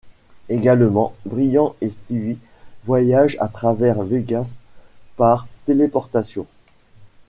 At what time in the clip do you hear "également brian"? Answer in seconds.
0.49-1.75